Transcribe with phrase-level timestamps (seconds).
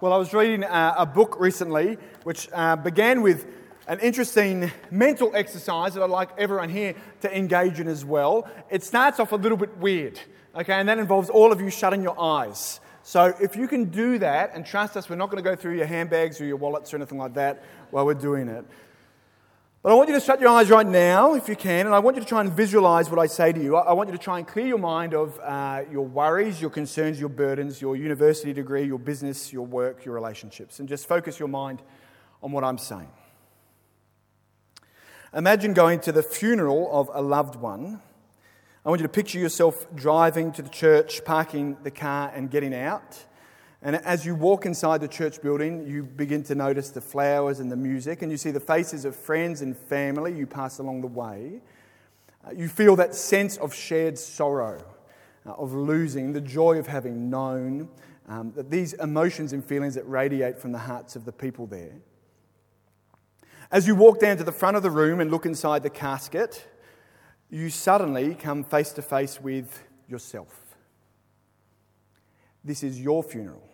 [0.00, 3.48] Well, I was reading uh, a book recently which uh, began with
[3.88, 8.48] an interesting mental exercise that I'd like everyone here to engage in as well.
[8.70, 10.20] It starts off a little bit weird,
[10.54, 12.78] okay, and that involves all of you shutting your eyes.
[13.02, 15.76] So if you can do that, and trust us, we're not going to go through
[15.76, 18.64] your handbags or your wallets or anything like that while we're doing it.
[19.80, 22.00] But I want you to shut your eyes right now, if you can, and I
[22.00, 23.76] want you to try and visualize what I say to you.
[23.76, 27.20] I want you to try and clear your mind of uh, your worries, your concerns,
[27.20, 31.46] your burdens, your university degree, your business, your work, your relationships, and just focus your
[31.46, 31.80] mind
[32.42, 33.08] on what I'm saying.
[35.32, 38.00] Imagine going to the funeral of a loved one.
[38.84, 42.74] I want you to picture yourself driving to the church, parking the car, and getting
[42.74, 43.24] out.
[43.80, 47.70] And as you walk inside the church building, you begin to notice the flowers and
[47.70, 51.06] the music, and you see the faces of friends and family you pass along the
[51.06, 51.60] way.
[52.44, 54.82] Uh, you feel that sense of shared sorrow,
[55.46, 57.88] uh, of losing, the joy of having known,
[58.26, 61.94] um, that these emotions and feelings that radiate from the hearts of the people there.
[63.70, 66.66] As you walk down to the front of the room and look inside the casket,
[67.48, 70.76] you suddenly come face to face with yourself.
[72.64, 73.67] This is your funeral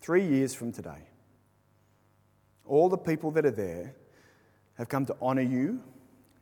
[0.00, 1.08] three years from today,
[2.64, 3.94] all the people that are there
[4.74, 5.82] have come to honour you,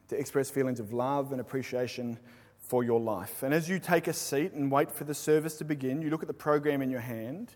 [0.08, 2.18] to express feelings of love and appreciation
[2.60, 3.42] for your life.
[3.42, 6.22] And as you take a seat and wait for the service to begin, you look
[6.22, 7.54] at the program in your hand.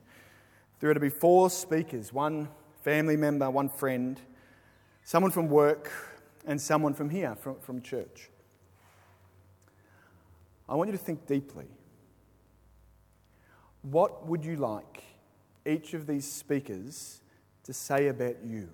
[0.79, 2.49] There are to be four speakers one
[2.83, 4.21] family member, one friend,
[5.05, 5.91] someone from work,
[6.47, 8.31] and someone from here, from, from church.
[10.69, 11.67] I want you to think deeply.
[13.83, 15.03] What would you like
[15.67, 17.21] each of these speakers
[17.65, 18.69] to say about you?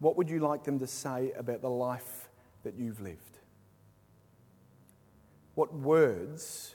[0.00, 2.28] What would you like them to say about the life
[2.62, 3.38] that you've lived?
[5.54, 6.74] What words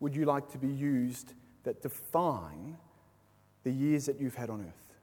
[0.00, 2.76] would you like to be used that define
[3.62, 4.96] the years that you've had on earth?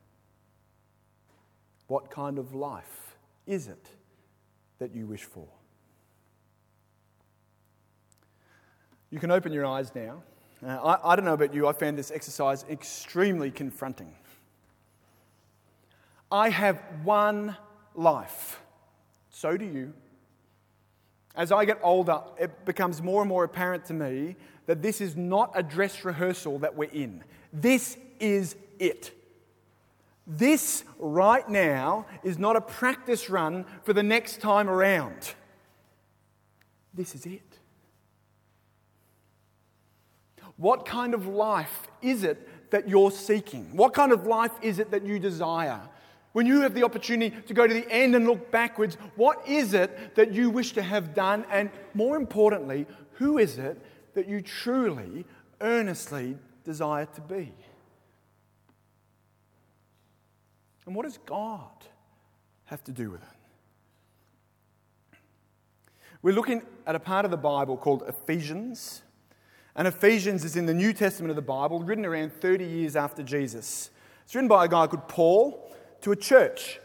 [1.88, 3.16] What kind of life
[3.48, 3.90] is it
[4.80, 5.48] that you wish for?
[9.10, 10.24] You can open your eyes now.
[10.66, 14.14] Uh, I, I don't know about you, I found this exercise extremely confronting.
[16.32, 17.58] I have one
[17.96, 18.62] life.
[19.30, 19.94] So do you.
[21.36, 24.36] As I get older, it becomes more and more apparent to me
[24.66, 27.24] that this is not a dress rehearsal that we're in.
[27.52, 29.12] This is it.
[30.28, 35.34] This right now is not a practice run for the next time around.
[36.94, 37.60] This is it.
[40.62, 43.76] What kind of life is it that you're seeking?
[43.76, 45.82] What kind of life is it that you desire?
[46.34, 49.74] When you have the opportunity to go to the end and look backwards, what is
[49.74, 51.46] it that you wish to have done?
[51.50, 53.82] And more importantly, who is it
[54.14, 55.26] that you truly,
[55.62, 57.52] earnestly desire to be?
[60.86, 61.72] And what does God
[62.66, 65.18] have to do with it?
[66.22, 69.02] We're looking at a part of the Bible called Ephesians.
[69.76, 73.24] And Ephesians is in the New Testament of the Bible, written around 30 years after
[73.24, 73.90] Jesus.
[74.26, 76.80] It's written by a guy called Paul to a church,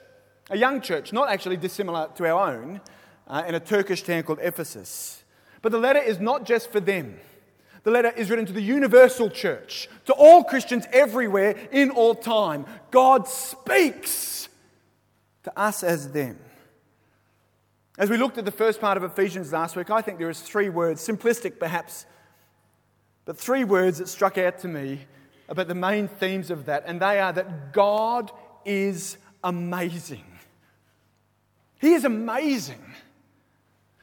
[0.50, 2.80] a young church, not actually dissimilar to our own,
[3.26, 5.24] uh, in a Turkish town called Ephesus.
[5.62, 7.19] But the letter is not just for them.
[7.82, 12.66] The letter is written to the universal church, to all Christians everywhere in all time.
[12.91, 14.48] God speaks
[15.44, 16.38] to us as them.
[17.98, 20.41] As we looked at the first part of Ephesians last week, I think there is
[20.41, 22.06] three words, simplistic perhaps,
[23.26, 25.00] but three words that struck out to me
[25.48, 28.31] about the main themes of that, and they are that God
[28.64, 30.25] is amazing.
[31.81, 32.82] He is amazing.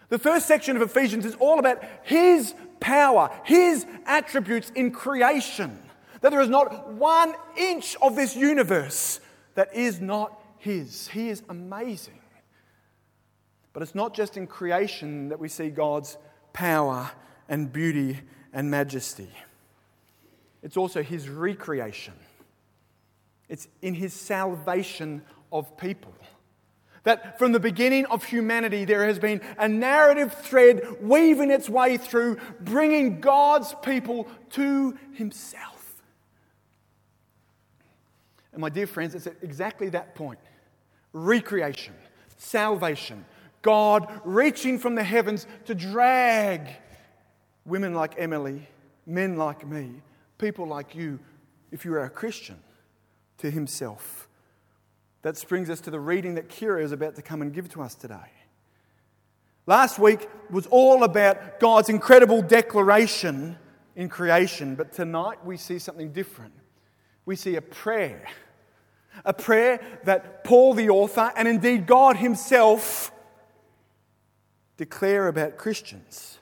[0.09, 5.81] The first section of Ephesians is all about His power, His attributes in creation.
[6.22, 9.19] That there is not one inch of this universe
[9.56, 11.07] that is not His.
[11.07, 12.19] He is amazing.
[13.72, 16.17] But it's not just in creation that we see God's
[16.53, 17.09] power
[17.50, 18.19] and beauty
[18.53, 19.30] and majesty.
[20.62, 22.14] It's also his recreation,
[23.50, 26.13] it's in his salvation of people.
[27.04, 31.98] That from the beginning of humanity, there has been a narrative thread weaving its way
[31.98, 36.01] through, bringing God's people to himself.
[38.54, 40.39] And my dear friends, it's at exactly that point
[41.12, 41.94] recreation,
[42.38, 43.25] salvation,
[43.62, 46.69] God reaching from the heavens to drag
[47.65, 48.68] women like Emily,
[49.06, 50.01] men like me,
[50.38, 51.19] people like you,
[51.71, 52.57] if you are a Christian,
[53.39, 54.27] to Himself.
[55.21, 57.81] That brings us to the reading that Kira is about to come and give to
[57.81, 58.31] us today.
[59.65, 63.57] Last week was all about God's incredible declaration
[63.95, 66.54] in creation, but tonight we see something different.
[67.25, 68.27] we see a prayer.
[69.24, 73.12] A prayer that Paul, the author, and indeed God Himself
[74.75, 76.39] declare about Christians.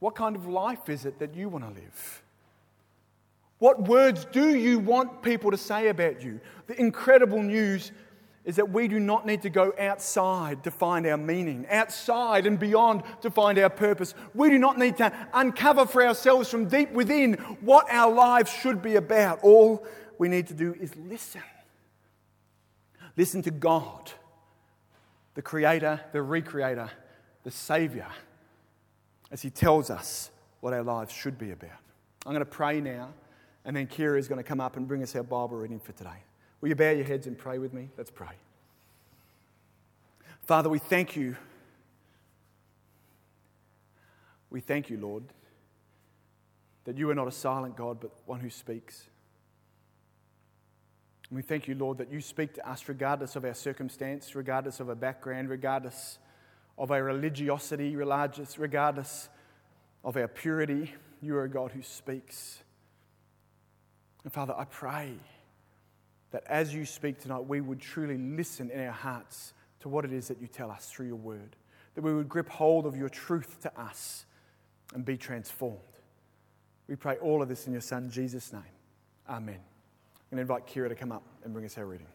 [0.00, 2.22] What kind of life is it that you want to live?
[3.58, 6.40] What words do you want people to say about you?
[6.66, 7.92] The incredible news
[8.46, 12.58] is that we do not need to go outside to find our meaning, outside and
[12.58, 14.14] beyond to find our purpose.
[14.34, 18.80] We do not need to uncover for ourselves from deep within what our lives should
[18.80, 19.40] be about.
[19.42, 19.86] All
[20.16, 21.42] we need to do is listen.
[23.14, 24.10] Listen to God,
[25.34, 26.88] the Creator, the Recreator,
[27.44, 28.06] the Savior,
[29.30, 30.30] as He tells us
[30.60, 31.70] what our lives should be about.
[32.26, 33.10] I'm going to pray now,
[33.64, 35.92] and then Kira is going to come up and bring us our Bible reading for
[35.92, 36.24] today.
[36.60, 37.88] Will you bow your heads and pray with me?
[37.96, 38.28] Let's pray.
[40.42, 41.36] Father, we thank you.
[44.50, 45.22] We thank you, Lord,
[46.84, 49.04] that you are not a silent God, but one who speaks.
[51.30, 54.80] And we thank you, Lord, that you speak to us regardless of our circumstance, regardless
[54.80, 56.18] of our background, regardless
[56.80, 59.28] of our religiosity, regardless
[60.02, 60.94] of our purity.
[61.20, 62.58] You are a God who speaks.
[64.24, 65.12] And Father, I pray
[66.30, 70.12] that as you speak tonight, we would truly listen in our hearts to what it
[70.12, 71.54] is that you tell us through your word,
[71.94, 74.24] that we would grip hold of your truth to us
[74.94, 75.78] and be transformed.
[76.88, 78.62] We pray all of this in your Son, Jesus' name.
[79.28, 79.54] Amen.
[79.54, 82.06] I'm going to invite Kira to come up and bring us our reading.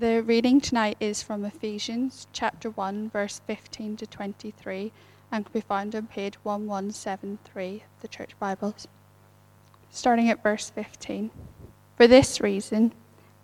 [0.00, 4.92] The reading tonight is from Ephesians chapter 1, verse 15 to 23,
[5.32, 8.86] and can be found on page 1173 of the Church Bibles.
[9.90, 11.32] Starting at verse 15.
[11.96, 12.92] For this reason,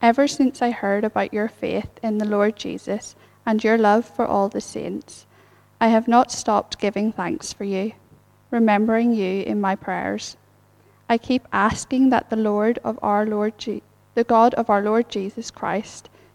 [0.01, 4.25] ever since I heard about your faith in the Lord Jesus and your love for
[4.25, 5.27] all the saints,
[5.81, 7.95] I have not stopped giving thanks for you,
[8.53, 10.37] remembering you in my prayers.
[11.09, 13.83] I keep asking that the Lord of our Lord Je-
[14.15, 16.09] the God of our Lord Jesus Christ,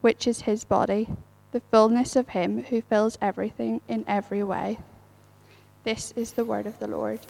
[0.00, 1.08] which is his body,
[1.52, 4.78] the fullness of him who fills everything in every way.
[5.84, 7.20] This is the word of the Lord.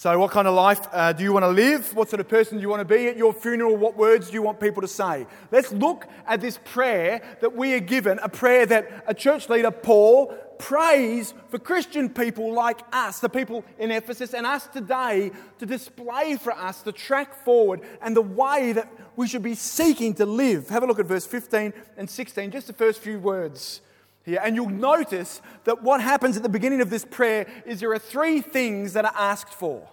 [0.00, 1.92] So, what kind of life uh, do you want to live?
[1.92, 3.76] What sort of person do you want to be at your funeral?
[3.76, 5.26] What words do you want people to say?
[5.50, 9.72] Let's look at this prayer that we are given, a prayer that a church leader,
[9.72, 15.66] Paul, prays for Christian people like us, the people in Ephesus and us today, to
[15.66, 20.26] display for us the track forward and the way that we should be seeking to
[20.26, 20.68] live.
[20.68, 23.80] Have a look at verse 15 and 16, just the first few words
[24.28, 24.40] here.
[24.42, 27.98] And you'll notice that what happens at the beginning of this prayer is there are
[27.98, 29.88] three things that are asked for.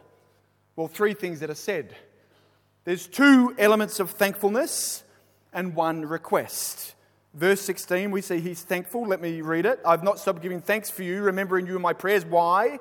[0.75, 1.95] Well, three things that are said.
[2.83, 5.03] There's two elements of thankfulness
[5.53, 6.93] and one request.
[7.33, 9.07] Verse 16, we see he's thankful.
[9.07, 9.79] Let me read it.
[9.85, 12.25] I've not stopped giving thanks for you, remembering you in my prayers.
[12.25, 12.79] Why?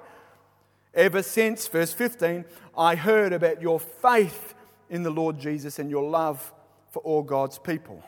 [0.93, 2.45] Ever since, verse 15,
[2.77, 4.55] I heard about your faith
[4.89, 6.53] in the Lord Jesus and your love
[6.91, 8.03] for all God's people.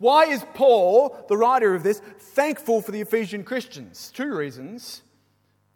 [0.00, 4.10] Why is Paul, the writer of this, thankful for the Ephesian Christians?
[4.12, 5.02] Two reasons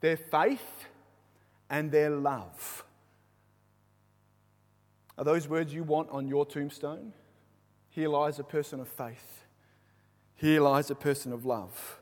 [0.00, 0.86] their faith
[1.68, 2.84] and their love.
[5.18, 7.12] Are those words you want on your tombstone?
[7.90, 9.44] Here lies a person of faith.
[10.36, 12.00] Here lies a person of love.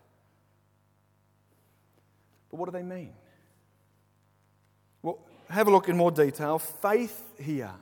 [2.51, 3.15] But what do they mean?
[5.03, 5.19] Well,
[5.51, 6.61] have a look in more detail.
[6.61, 7.75] Faith here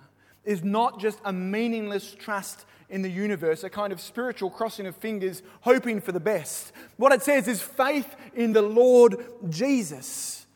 [0.44, 4.96] is not just a meaningless trust in the universe, a kind of spiritual crossing of
[4.96, 6.72] fingers, hoping for the best.
[6.96, 10.46] What it says is faith in the Lord Jesus.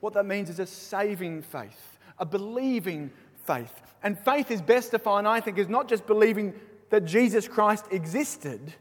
[0.00, 3.10] What that means is a saving faith, a believing
[3.44, 3.82] faith.
[4.02, 6.54] And faith is best defined, I think, as not just believing
[6.90, 8.74] that Jesus Christ existed,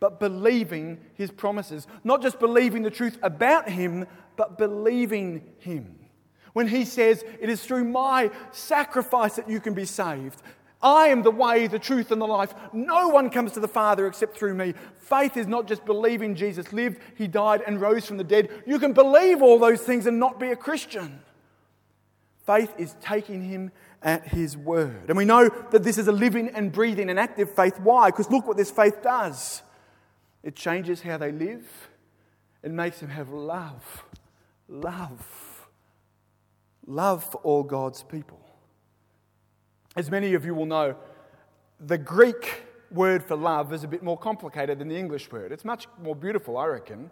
[0.00, 1.86] but believing his promises.
[2.02, 5.96] Not just believing the truth about him, but believing him.
[6.52, 10.42] When he says, It is through my sacrifice that you can be saved,
[10.82, 12.52] I am the way, the truth, and the life.
[12.72, 14.74] No one comes to the Father except through me.
[14.98, 18.50] Faith is not just believing Jesus lived, he died, and rose from the dead.
[18.66, 21.20] You can believe all those things and not be a Christian.
[22.44, 23.70] Faith is taking him
[24.02, 25.04] at his word.
[25.06, 27.78] And we know that this is a living and breathing and active faith.
[27.78, 28.10] Why?
[28.10, 29.62] Because look what this faith does
[30.42, 31.64] it changes how they live,
[32.64, 34.04] it makes them have love.
[34.68, 35.41] Love.
[36.86, 38.40] Love for all God's people.
[39.94, 40.96] As many of you will know,
[41.78, 45.52] the Greek word for love is a bit more complicated than the English word.
[45.52, 47.10] It's much more beautiful, I reckon.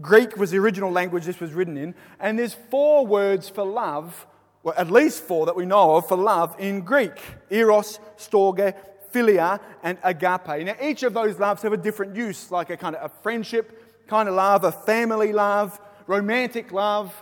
[0.00, 4.26] Greek was the original language this was written in, and there's four words for love,
[4.62, 8.74] well, at least four that we know of for love in Greek eros, storge,
[9.12, 10.64] philia, and agape.
[10.64, 14.06] Now, each of those loves have a different use, like a kind of a friendship
[14.06, 17.12] kind of love, a family love, romantic love.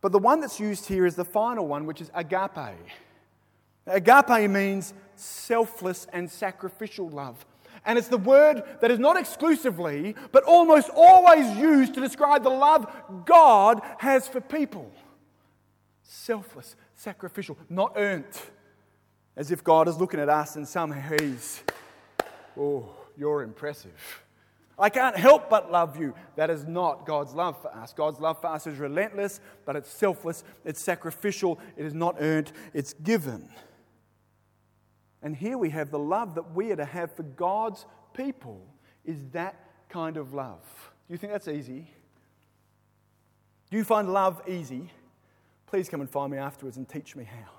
[0.00, 2.76] But the one that's used here is the final one, which is agape.
[3.86, 7.44] Agape means selfless and sacrificial love.
[7.84, 12.50] And it's the word that is not exclusively, but almost always used to describe the
[12.50, 12.90] love
[13.24, 14.90] God has for people.
[16.02, 18.24] Selfless, sacrificial, not earned.
[19.36, 21.62] As if God is looking at us and somehow He's,
[22.58, 24.22] oh, you're impressive.
[24.80, 26.14] I can't help but love you.
[26.36, 27.92] That is not God's love for us.
[27.92, 32.52] God's love for us is relentless, but it's selfless, it's sacrificial, it is not earned,
[32.72, 33.48] it's given.
[35.22, 37.84] And here we have the love that we are to have for God's
[38.14, 38.66] people
[39.04, 39.56] is that
[39.88, 40.62] kind of love.
[41.08, 41.90] Do you think that's easy?
[43.70, 44.90] Do you find love easy?
[45.66, 47.50] Please come and find me afterwards and teach me how.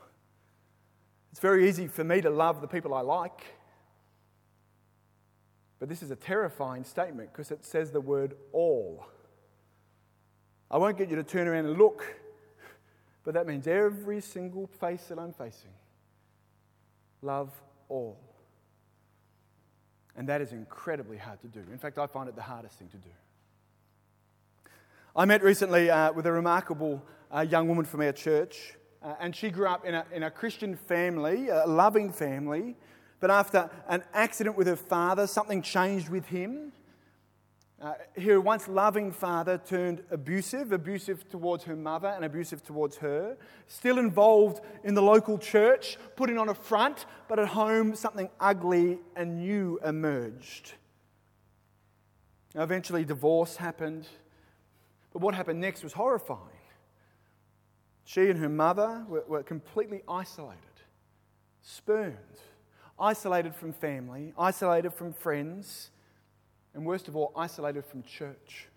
[1.31, 3.45] It's very easy for me to love the people I like.
[5.81, 9.03] But this is a terrifying statement because it says the word all.
[10.69, 12.05] I won't get you to turn around and look,
[13.23, 15.71] but that means every single face that I'm facing
[17.23, 17.49] love
[17.89, 18.19] all.
[20.15, 21.61] And that is incredibly hard to do.
[21.71, 23.09] In fact, I find it the hardest thing to do.
[25.15, 27.03] I met recently uh, with a remarkable
[27.35, 30.29] uh, young woman from our church, uh, and she grew up in a, in a
[30.29, 32.75] Christian family, a loving family.
[33.21, 36.73] But after an accident with her father, something changed with him.
[37.79, 43.37] Uh, her once loving father turned abusive, abusive towards her mother and abusive towards her.
[43.67, 48.99] Still involved in the local church, putting on a front, but at home something ugly
[49.15, 50.73] and new emerged.
[52.55, 54.07] Now, eventually, divorce happened.
[55.13, 56.39] But what happened next was horrifying.
[58.03, 60.59] She and her mother were, were completely isolated,
[61.61, 62.17] spurned,
[63.01, 65.89] isolated from family, isolated from friends
[66.73, 68.67] and worst of all, isolated from church.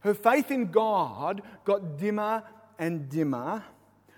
[0.00, 2.44] Her faith in God got dimmer
[2.78, 3.64] and dimmer.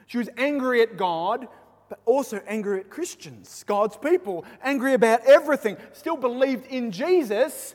[0.06, 1.48] She was angry at God,
[1.88, 5.76] but also angry at Christians, God's people, angry about everything.
[5.92, 7.74] Still believed in Jesus,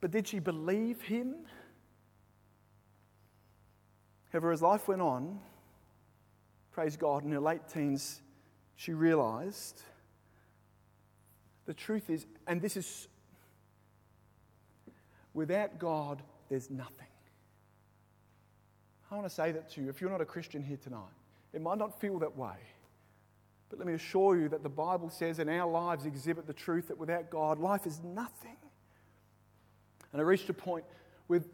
[0.00, 1.34] but did she believe him?
[4.32, 5.38] However, as life went on,
[6.72, 8.22] praise God, in her late teens,
[8.76, 9.82] she realized
[11.66, 13.08] the truth is, and this is
[15.34, 17.06] without God, there's nothing.
[19.10, 19.90] I want to say that to you.
[19.90, 21.00] If you're not a Christian here tonight,
[21.52, 22.56] it might not feel that way.
[23.68, 26.88] But let me assure you that the Bible says, and our lives exhibit the truth
[26.88, 28.56] that without God, life is nothing.
[30.12, 30.84] And I reached a point
[31.28, 31.46] with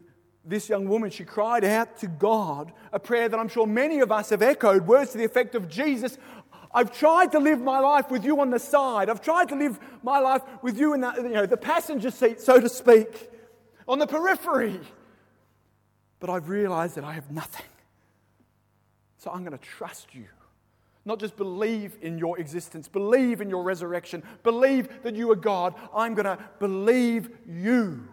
[0.45, 4.11] this young woman, she cried out to God a prayer that I'm sure many of
[4.11, 6.17] us have echoed, words to the effect of Jesus,
[6.71, 9.09] I've tried to live my life with you on the side.
[9.09, 12.39] I've tried to live my life with you in the, you know, the passenger seat,
[12.39, 13.29] so to speak,
[13.87, 14.79] on the periphery.
[16.19, 17.65] But I've realized that I have nothing.
[19.17, 20.25] So I'm going to trust you.
[21.05, 25.73] Not just believe in your existence, believe in your resurrection, believe that you are God.
[25.95, 28.07] I'm going to believe you,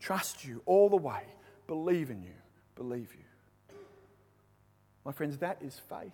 [0.00, 1.22] trust you all the way,
[1.66, 2.34] believe in you,
[2.74, 3.76] believe you.
[5.04, 6.12] My friends, that is faith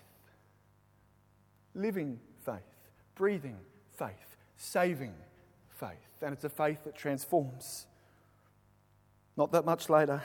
[1.75, 2.59] living faith,
[3.15, 3.57] breathing
[3.97, 5.15] faith, saving
[5.69, 5.91] faith.
[6.23, 7.87] And it's a faith that transforms.
[9.37, 10.23] Not that much later,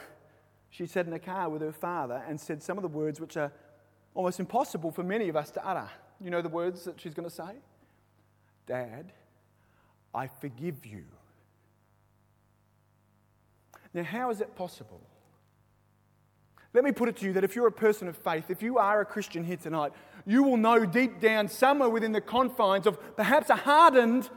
[0.70, 3.36] she sat in a car with her father and said some of the words which
[3.36, 3.52] are
[4.14, 5.88] almost impossible for many of us to utter.
[6.20, 7.56] You know the words that she's going to say?
[8.66, 9.12] Dad,
[10.14, 11.04] I forgive you.
[13.92, 15.00] Now, how is that possible?
[16.72, 18.78] Let me put it to you that if you're a person of faith, if you
[18.78, 19.92] are a Christian here tonight,
[20.24, 24.30] you will know deep down, somewhere within the confines of perhaps a hardened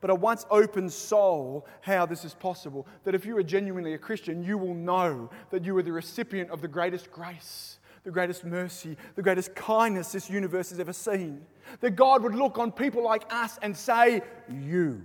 [0.00, 2.86] but a once open soul, how this is possible.
[3.04, 6.50] That if you are genuinely a Christian, you will know that you are the recipient
[6.50, 11.46] of the greatest grace, the greatest mercy, the greatest kindness this universe has ever seen.
[11.80, 15.02] That God would look on people like us and say, You,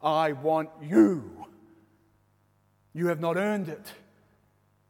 [0.00, 1.46] I want you.
[2.92, 3.92] You have not earned it,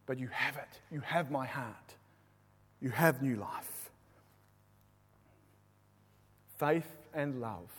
[0.07, 0.81] but you have it.
[0.91, 1.95] You have my heart.
[2.81, 3.91] You have new life.
[6.59, 7.71] Faith and love.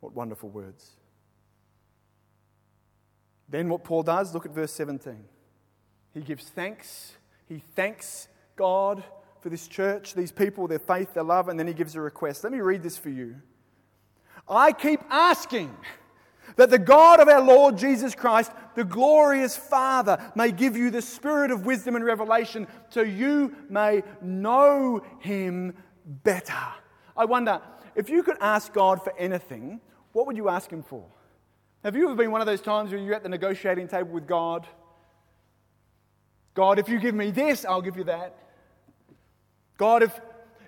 [0.00, 0.90] What wonderful words.
[3.48, 5.16] Then, what Paul does, look at verse 17.
[6.14, 7.12] He gives thanks.
[7.48, 9.04] He thanks God
[9.40, 12.44] for this church, these people, their faith, their love, and then he gives a request.
[12.44, 13.36] Let me read this for you.
[14.48, 15.76] I keep asking
[16.56, 21.02] that the God of our Lord Jesus Christ, the glorious Father, may give you the
[21.02, 25.74] spirit of wisdom and revelation so you may know him
[26.22, 26.52] better.
[27.16, 27.60] I wonder
[27.94, 29.80] if you could ask God for anything,
[30.12, 31.04] what would you ask him for?
[31.84, 34.26] Have you ever been one of those times where you're at the negotiating table with
[34.26, 34.66] God?
[36.54, 38.36] God, if you give me this, I'll give you that.
[39.76, 40.20] God, if,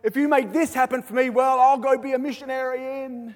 [0.03, 3.35] if you make this happen for me, well, I'll go be a missionary in.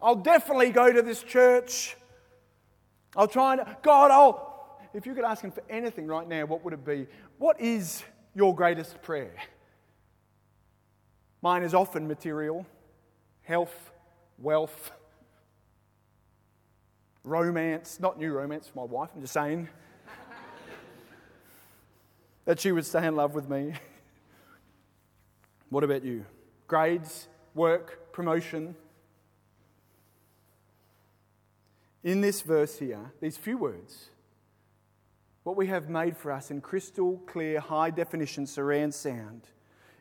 [0.00, 1.96] I'll definitely go to this church.
[3.16, 6.64] I'll try and, God, I'll, if you could ask Him for anything right now, what
[6.64, 7.06] would it be?
[7.38, 8.02] What is
[8.34, 9.34] your greatest prayer?
[11.40, 12.66] Mine is often material,
[13.42, 13.92] health,
[14.38, 14.92] wealth,
[17.24, 19.68] romance, not new romance for my wife, I'm just saying
[22.44, 23.72] that she would stay in love with me.
[25.70, 26.26] what about you?
[26.66, 28.74] Grades, work, promotion.
[32.06, 34.10] In this verse here, these few words,
[35.42, 39.48] what we have made for us in crystal clear, high definition surround sound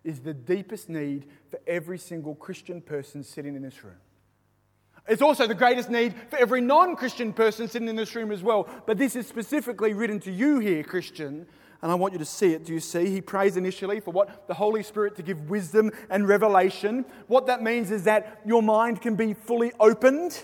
[0.04, 3.98] is the deepest need for every single Christian person sitting in this room.
[5.08, 8.44] It's also the greatest need for every non Christian person sitting in this room as
[8.44, 8.70] well.
[8.86, 11.48] But this is specifically written to you here, Christian,
[11.82, 12.66] and I want you to see it.
[12.66, 13.10] Do you see?
[13.10, 14.48] He prays initially for what?
[14.48, 17.04] The Holy Spirit to give wisdom and revelation.
[17.26, 20.44] What that means is that your mind can be fully opened,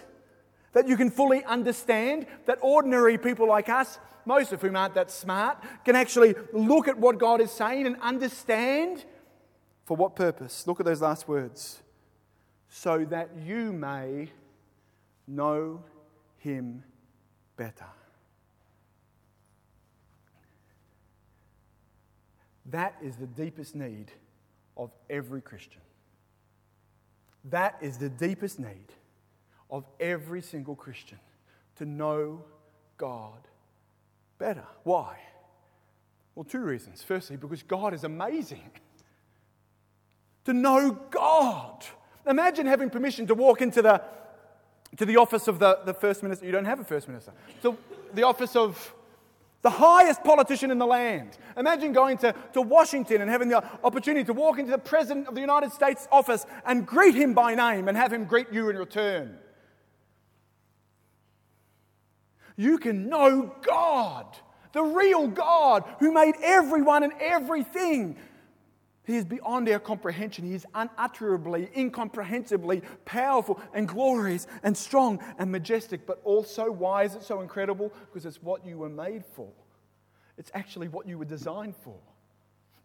[0.73, 5.11] that you can fully understand, that ordinary people like us, most of whom aren't that
[5.11, 9.03] smart, can actually look at what God is saying and understand
[9.85, 10.65] for what purpose.
[10.67, 11.81] Look at those last words.
[12.69, 14.29] So that you may
[15.27, 15.83] know
[16.37, 16.83] him
[17.57, 17.85] better.
[22.67, 24.11] That is the deepest need
[24.77, 25.81] of every Christian.
[27.49, 28.87] That is the deepest need
[29.71, 31.19] of every single Christian
[31.77, 32.43] to know
[32.97, 33.47] God
[34.37, 34.65] better.
[34.83, 35.17] Why?
[36.35, 37.01] Well, two reasons.
[37.01, 38.69] Firstly, because God is amazing.
[40.45, 41.85] To know God.
[42.27, 44.01] Imagine having permission to walk into the,
[44.97, 46.45] to the office of the, the First Minister.
[46.45, 47.31] You don't have a First Minister.
[47.61, 47.77] So,
[48.13, 48.93] the office of
[49.61, 51.37] the highest politician in the land.
[51.55, 55.35] Imagine going to, to Washington and having the opportunity to walk into the President of
[55.35, 58.77] the United States office and greet him by name and have him greet you in
[58.77, 59.37] return.
[62.57, 64.25] You can know God,
[64.73, 68.17] the real God who made everyone and everything.
[69.03, 70.45] He is beyond our comprehension.
[70.45, 76.05] He is unutterably, incomprehensibly powerful and glorious and strong and majestic.
[76.05, 77.91] But also, why is it so incredible?
[78.05, 79.49] Because it's what you were made for.
[80.37, 81.97] It's actually what you were designed for.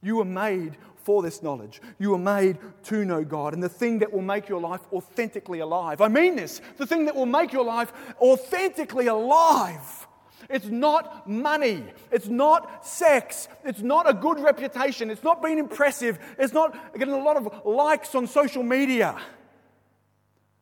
[0.06, 1.80] You were made for this knowledge.
[1.98, 3.54] You were made to know God.
[3.54, 7.06] And the thing that will make your life authentically alive, I mean this, the thing
[7.06, 10.06] that will make your life authentically alive
[10.48, 11.84] it's not money.
[12.12, 13.48] It's not sex.
[13.64, 15.10] It's not a good reputation.
[15.10, 16.18] It's not being impressive.
[16.38, 19.18] It's not getting a lot of likes on social media.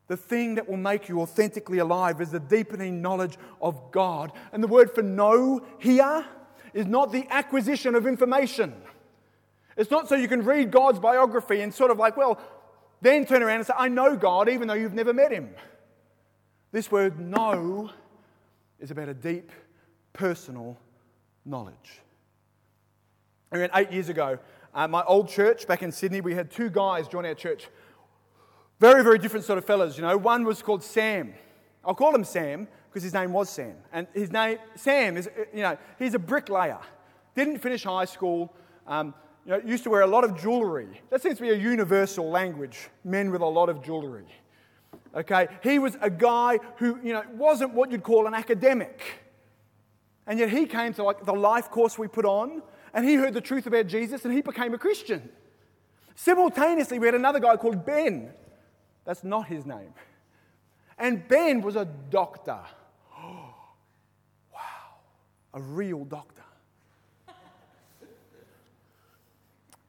[0.07, 4.31] The thing that will make you authentically alive is the deepening knowledge of God.
[4.53, 6.25] And the word for know here
[6.73, 8.73] is not the acquisition of information.
[9.77, 12.39] It's not so you can read God's biography and sort of like, well,
[13.01, 15.49] then turn around and say, I know God, even though you've never met him.
[16.71, 17.89] This word know
[18.79, 19.51] is about a deep
[20.13, 20.77] personal
[21.45, 22.01] knowledge.
[23.51, 24.39] Around eight years ago,
[24.73, 27.67] uh, my old church back in Sydney, we had two guys join our church.
[28.79, 30.17] Very, very different sort of fellas, you know.
[30.17, 31.33] One was called Sam.
[31.85, 33.75] I'll call him Sam because his name was Sam.
[33.93, 36.79] And his name, Sam, is, you know, he's a bricklayer.
[37.35, 38.53] Didn't finish high school.
[38.87, 39.13] Um,
[39.45, 41.01] you know, used to wear a lot of jewellery.
[41.11, 44.25] That seems to be a universal language, men with a lot of jewellery.
[45.15, 49.01] Okay, he was a guy who, you know, wasn't what you'd call an academic.
[50.27, 53.33] And yet he came to like the life course we put on and he heard
[53.33, 55.29] the truth about Jesus and he became a Christian.
[56.15, 58.31] Simultaneously, we had another guy called Ben.
[59.03, 59.93] That's not his name.
[60.97, 62.59] And Ben was a doctor.
[63.17, 63.53] wow,
[65.53, 66.44] a real doctor.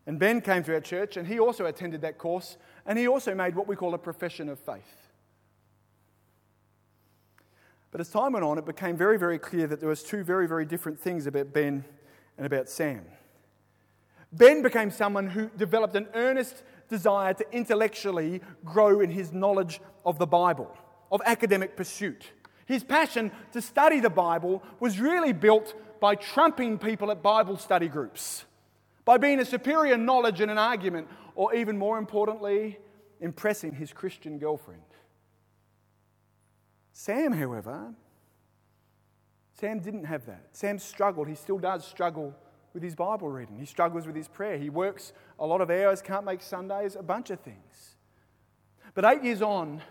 [0.06, 3.34] And Ben came to our church and he also attended that course and he also
[3.34, 5.06] made what we call a profession of faith.
[7.90, 10.46] But as time went on, it became very, very clear that there was two very,
[10.46, 11.84] very different things about Ben
[12.36, 13.04] and about Sam.
[14.32, 20.18] Ben became someone who developed an earnest desire to intellectually grow in his knowledge of
[20.18, 20.76] the Bible,
[21.10, 22.32] of academic pursuit.
[22.66, 27.88] His passion to study the Bible was really built by trumping people at Bible study
[27.88, 28.44] groups,
[29.06, 32.78] by being a superior knowledge in an argument, or even more importantly,
[33.20, 34.82] impressing his Christian girlfriend.
[36.92, 37.94] Sam, however,
[39.52, 40.48] Sam didn't have that.
[40.52, 41.28] Sam struggled.
[41.28, 42.34] He still does struggle
[42.74, 43.58] with his Bible reading.
[43.58, 44.58] He struggles with his prayer.
[44.58, 47.96] He works a lot of hours, can't make Sundays, a bunch of things.
[48.92, 49.82] But eight years on,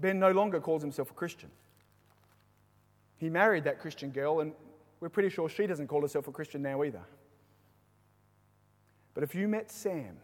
[0.00, 1.50] Ben no longer calls himself a Christian.
[3.18, 4.52] He married that Christian girl, and
[5.00, 7.02] we're pretty sure she doesn't call herself a Christian now either.
[9.14, 10.16] But if you met Sam,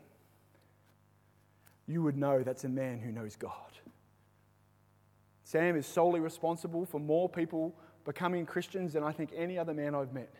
[1.87, 3.53] you would know that's a man who knows God.
[5.45, 9.95] Sam is solely responsible for more people becoming Christians than I think any other man
[9.95, 10.35] I've met.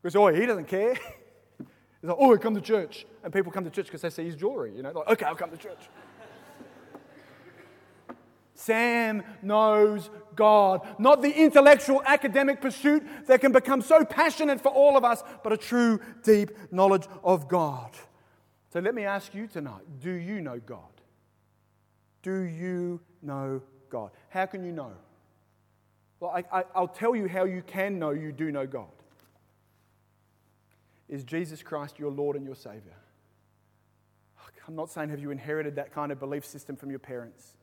[0.00, 0.94] Because, oh, he doesn't care.
[1.58, 3.06] He's like, oh, I come to church.
[3.22, 4.72] And people come to church because they see his jewelry.
[4.74, 5.78] You know, like, okay, I'll come to church.
[8.54, 10.86] Sam knows God.
[10.98, 15.52] Not the intellectual academic pursuit that can become so passionate for all of us, but
[15.52, 17.90] a true, deep knowledge of God.
[18.72, 20.78] So let me ask you tonight do you know God?
[22.22, 24.10] Do you know God?
[24.28, 24.92] How can you know?
[26.20, 28.86] Well, I, will tell you how you can know you do know God.
[31.08, 32.94] Is Jesus Christ your Lord and your Savior?
[34.68, 37.54] I'm not saying have you inherited that kind of belief system from your parents.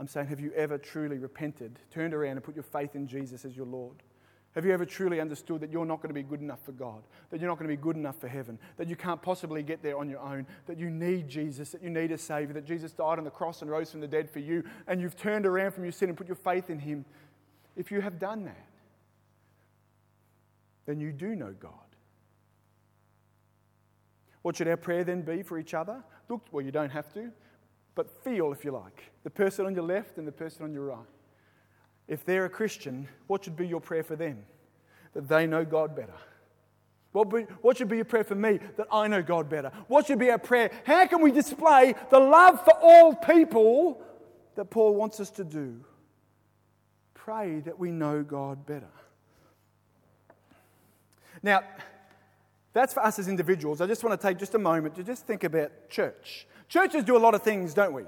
[0.00, 3.44] I'm saying have you ever truly repented, turned around, and put your faith in Jesus
[3.44, 4.02] as your Lord?
[4.54, 7.02] Have you ever truly understood that you're not going to be good enough for God,
[7.28, 9.82] that you're not going to be good enough for heaven, that you can't possibly get
[9.82, 12.92] there on your own, that you need Jesus, that you need a Savior, that Jesus
[12.92, 15.72] died on the cross and rose from the dead for you, and you've turned around
[15.72, 17.04] from your sin and put your faith in Him?
[17.76, 18.66] If you have done that,
[20.86, 21.72] then you do know God.
[24.42, 26.02] What should our prayer then be for each other?
[26.30, 27.30] Look, well, you don't have to,
[27.94, 30.86] but feel, if you like, the person on your left and the person on your
[30.86, 30.98] right.
[32.08, 34.44] If they're a Christian, what should be your prayer for them?
[35.14, 36.14] That they know God better.
[37.12, 38.60] What, be, what should be your prayer for me?
[38.76, 39.72] That I know God better.
[39.88, 40.70] What should be our prayer?
[40.84, 44.00] How can we display the love for all people
[44.54, 45.84] that Paul wants us to do?
[47.14, 48.90] Pray that we know God better.
[51.42, 51.62] Now,
[52.72, 53.80] that's for us as individuals.
[53.80, 56.46] I just want to take just a moment to just think about church.
[56.68, 58.04] Churches do a lot of things, don't we?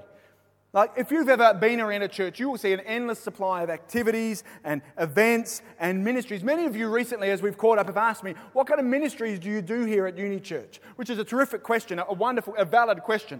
[0.71, 3.69] Like, if you've ever been around a church, you will see an endless supply of
[3.69, 6.43] activities and events and ministries.
[6.43, 9.37] Many of you recently, as we've caught up, have asked me, What kind of ministries
[9.37, 10.81] do you do here at Uni Church?
[10.95, 13.39] Which is a terrific question, a wonderful, a valid question.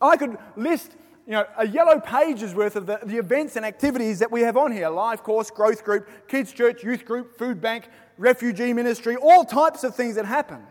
[0.00, 4.20] I could list you know, a yellow page's worth of the, the events and activities
[4.20, 7.88] that we have on here life course, growth group, kids' church, youth group, food bank,
[8.16, 10.62] refugee ministry, all types of things that happen.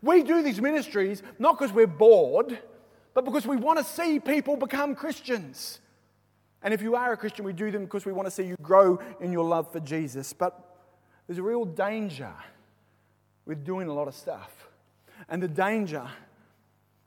[0.00, 2.58] We do these ministries not because we're bored,
[3.12, 5.80] but because we want to see people become Christians.
[6.62, 8.56] And if you are a Christian, we do them because we want to see you
[8.62, 10.32] grow in your love for Jesus.
[10.32, 10.58] But
[11.26, 12.32] there's a real danger
[13.44, 14.68] with doing a lot of stuff.
[15.28, 16.08] And the danger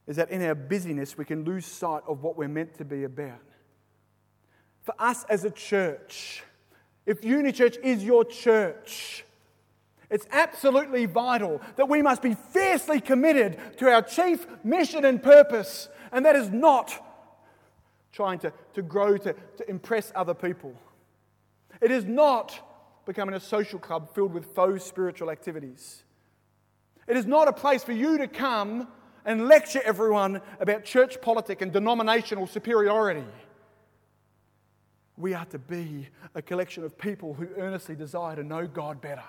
[0.07, 3.03] is that in our busyness, we can lose sight of what we're meant to be
[3.03, 3.41] about.
[4.81, 6.43] For us as a church,
[7.05, 9.23] if Uni Church is your church,
[10.09, 15.89] it's absolutely vital that we must be fiercely committed to our chief mission and purpose,
[16.11, 16.93] and that is not
[18.11, 20.73] trying to, to grow to, to impress other people.
[21.81, 22.59] It is not
[23.05, 26.03] becoming a social club filled with faux spiritual activities.
[27.07, 28.87] It is not a place for you to come
[29.25, 33.25] and lecture everyone about church politic and denominational superiority.
[35.17, 39.23] We are to be a collection of people who earnestly desire to know God better.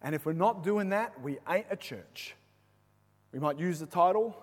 [0.00, 2.34] And if we're not doing that, we ain't a church.
[3.32, 4.36] We might use the title,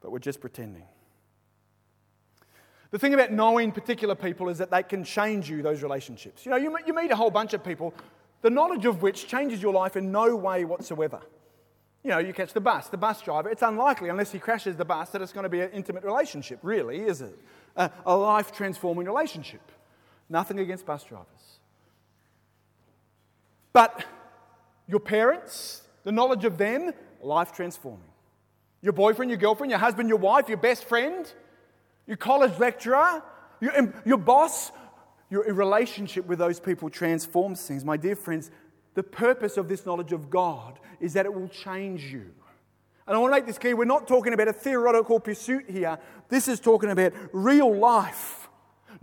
[0.00, 0.84] but we're just pretending.
[2.90, 6.46] The thing about knowing particular people is that they can change you, those relationships.
[6.46, 7.92] You know, you, you meet a whole bunch of people,
[8.42, 11.20] the knowledge of which changes your life in no way whatsoever.
[12.06, 14.84] You know, you catch the bus, the bus driver, it's unlikely, unless he crashes the
[14.84, 17.36] bus, that it's going to be an intimate relationship, really, is it?
[17.74, 19.72] A, a life transforming relationship.
[20.28, 21.26] Nothing against bus drivers.
[23.72, 24.04] But
[24.86, 28.12] your parents, the knowledge of them, life transforming.
[28.82, 31.26] Your boyfriend, your girlfriend, your husband, your wife, your best friend,
[32.06, 33.20] your college lecturer,
[33.60, 34.70] your, your boss,
[35.28, 37.84] your relationship with those people transforms things.
[37.84, 38.52] My dear friends,
[38.96, 42.32] the purpose of this knowledge of God is that it will change you.
[43.06, 45.98] And I want to make this clear we're not talking about a theoretical pursuit here.
[46.30, 48.48] This is talking about real life.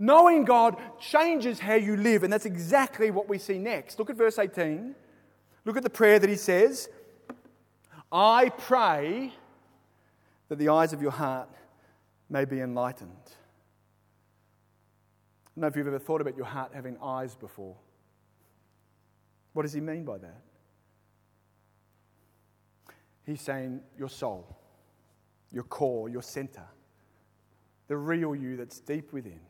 [0.00, 4.00] Knowing God changes how you live, and that's exactly what we see next.
[4.00, 4.96] Look at verse 18.
[5.64, 6.88] Look at the prayer that he says
[8.10, 9.32] I pray
[10.48, 11.48] that the eyes of your heart
[12.28, 13.12] may be enlightened.
[15.46, 17.76] I don't know if you've ever thought about your heart having eyes before.
[19.54, 20.42] What does he mean by that?
[23.24, 24.56] He's saying your soul,
[25.50, 26.64] your core, your center,
[27.88, 29.40] the real you that's deep within,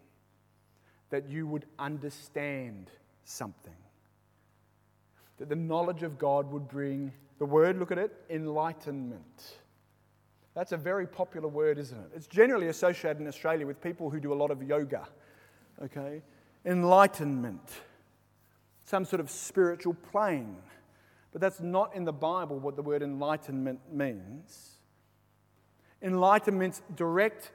[1.10, 2.90] that you would understand
[3.24, 3.74] something.
[5.38, 9.54] That the knowledge of God would bring, the word, look at it, enlightenment.
[10.54, 12.10] That's a very popular word, isn't it?
[12.14, 15.08] It's generally associated in Australia with people who do a lot of yoga.
[15.82, 16.22] Okay?
[16.64, 17.72] Enlightenment
[18.84, 20.56] some sort of spiritual plane.
[21.32, 24.78] But that's not in the Bible what the word enlightenment means.
[26.00, 27.50] Enlightenment's direct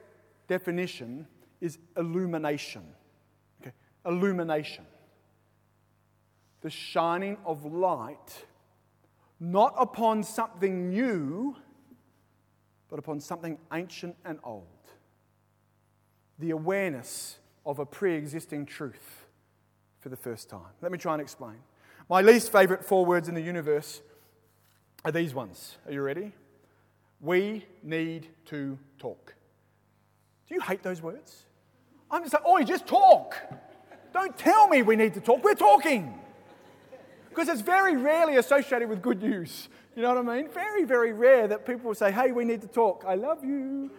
[0.48, 1.26] definition
[1.60, 2.82] is illumination.
[3.62, 3.72] Okay?
[4.04, 4.84] Illumination.
[6.62, 8.44] The shining of light,
[9.38, 11.56] not upon something new,
[12.90, 14.66] but upon something ancient and old.
[16.38, 19.19] The awareness of a pre existing truth
[20.00, 20.60] for the first time.
[20.80, 21.56] Let me try and explain.
[22.08, 24.00] My least favorite four words in the universe
[25.04, 25.76] are these ones.
[25.86, 26.32] Are you ready?
[27.20, 29.34] We need to talk.
[30.48, 31.44] Do you hate those words?
[32.10, 33.36] I'm just like, oh, you just talk.
[34.12, 35.44] Don't tell me we need to talk.
[35.44, 36.12] We're talking.
[37.28, 39.68] Because it's very rarely associated with good news.
[39.94, 40.50] You know what I mean?
[40.50, 43.04] Very, very rare that people will say, hey, we need to talk.
[43.06, 43.90] I love you.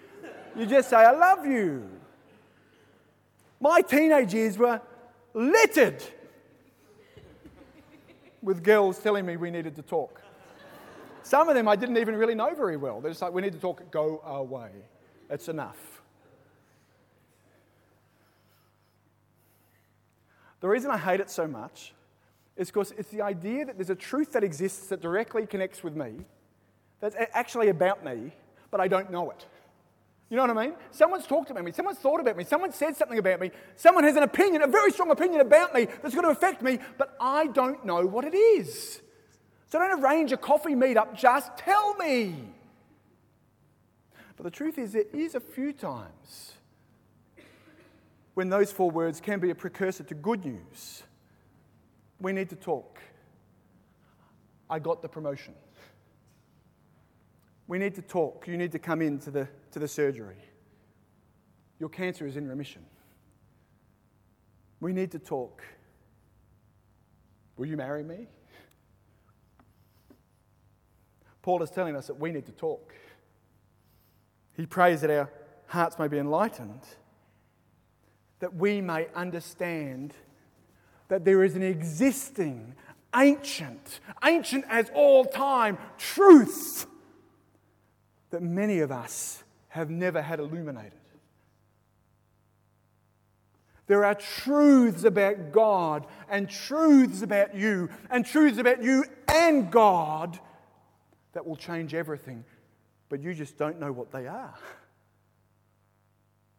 [0.57, 1.87] You just say, I love you.
[3.61, 4.81] My teenage years were
[5.34, 6.04] littered
[8.41, 10.22] with girls telling me we needed to talk.
[11.24, 13.00] Some of them I didn't even really know very well.
[13.00, 14.70] They're just like, we need to talk, go away.
[15.30, 16.02] It's enough.
[20.60, 21.94] The reason I hate it so much
[22.56, 25.96] is because it's the idea that there's a truth that exists that directly connects with
[25.96, 26.13] me,
[27.00, 28.32] that's actually about me,
[28.70, 29.46] but I don't know it.
[30.32, 30.76] You know what I mean?
[30.91, 34.15] Someone's talked about me, someone's thought about me, someone said something about me, someone has
[34.15, 37.48] an opinion, a very strong opinion about me that's going to affect me, but I
[37.48, 39.02] don't know what it is.
[39.70, 42.46] So don't arrange a coffee meetup, just tell me.
[44.38, 46.54] But the truth is, there is a few times
[48.34, 51.04] when those four words can be a precursor to good news.
[52.22, 53.02] We need to talk.
[54.70, 55.56] I got the promotion.
[57.67, 58.48] We need to talk.
[58.48, 60.38] You need to come into the to the surgery.
[61.79, 62.86] Your cancer is in remission.
[64.79, 65.63] We need to talk.
[67.57, 68.27] Will you marry me?
[71.41, 72.93] Paul is telling us that we need to talk.
[74.55, 75.29] He prays that our
[75.67, 76.81] hearts may be enlightened,
[78.39, 80.13] that we may understand
[81.07, 82.75] that there is an existing,
[83.15, 86.86] ancient, ancient as all time truth
[88.29, 90.99] that many of us have never had illuminated.
[93.88, 100.38] There are truths about God and truths about you and truths about you and God
[101.31, 102.43] that will change everything,
[103.07, 104.53] but you just don't know what they are.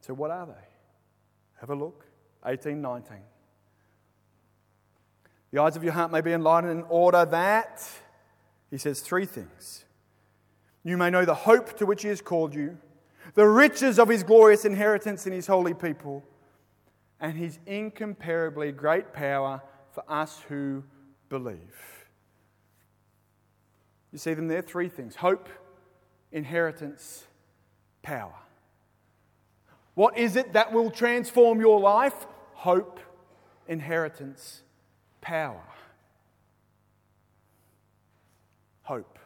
[0.01, 1.61] So, what are they?
[1.61, 2.07] Have a look.
[2.46, 3.18] 18, 19.
[5.53, 7.87] The eyes of your heart may be enlightened in order that,
[8.70, 9.85] he says three things.
[10.83, 12.79] You may know the hope to which he has called you
[13.35, 16.25] the riches of his glorious inheritance in his holy people,
[17.21, 20.83] and his incomparably great power for us who
[21.29, 22.07] believe.
[24.13, 24.63] You see them there?
[24.63, 25.49] Three things hope,
[26.33, 27.25] inheritance,
[28.03, 28.35] power.
[29.95, 32.27] What is it that will transform your life?
[32.55, 33.01] Hope,
[33.69, 34.63] inheritance,
[35.21, 35.63] power.
[38.83, 39.19] Hope.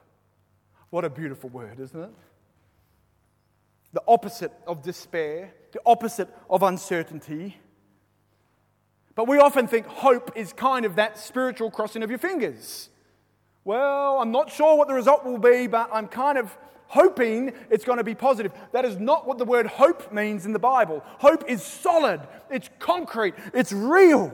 [0.91, 2.11] What a beautiful word, isn't it?
[3.97, 7.57] The opposite of despair, the opposite of uncertainty.
[9.15, 12.91] But we often think hope is kind of that spiritual crossing of your fingers.
[13.65, 16.55] Well, I'm not sure what the result will be, but I'm kind of
[16.89, 18.53] hoping it's going to be positive.
[18.73, 21.03] That is not what the word hope means in the Bible.
[21.19, 24.31] Hope is solid, it's concrete, it's real.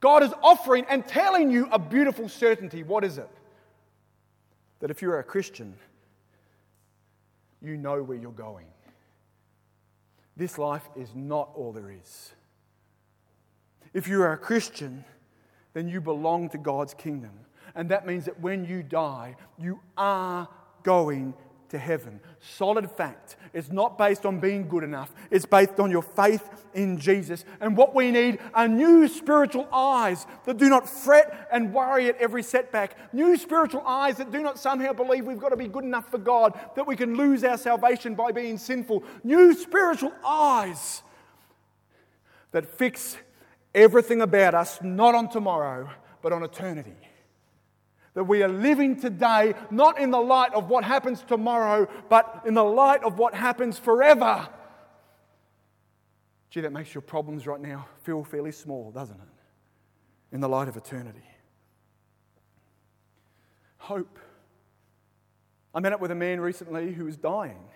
[0.00, 2.82] God is offering and telling you a beautiful certainty.
[2.82, 3.30] What is it?
[4.80, 5.76] That if you're a Christian,
[7.66, 8.66] you know where you're going.
[10.36, 12.32] This life is not all there is.
[13.94, 15.04] If you are a Christian,
[15.72, 17.32] then you belong to God's kingdom.
[17.74, 20.48] And that means that when you die, you are
[20.82, 21.34] going
[21.70, 22.20] to heaven.
[22.40, 23.36] Solid fact.
[23.52, 27.44] It's not based on being good enough, it's based on your faith in Jesus.
[27.60, 32.18] And what we need are new spiritual eyes that do not fret and worry at
[32.18, 33.14] every setback.
[33.14, 36.18] New spiritual eyes that do not somehow believe we've got to be good enough for
[36.18, 39.04] God, that we can lose our salvation by being sinful.
[39.24, 41.02] New spiritual eyes
[42.52, 43.16] that fix
[43.74, 45.90] everything about us not on tomorrow,
[46.22, 46.96] but on eternity.
[48.16, 52.54] That we are living today not in the light of what happens tomorrow, but in
[52.54, 54.48] the light of what happens forever.
[56.48, 60.34] Gee, that makes your problems right now feel fairly small, doesn't it?
[60.34, 61.28] In the light of eternity.
[63.76, 64.18] Hope.
[65.74, 67.68] I met up with a man recently who was dying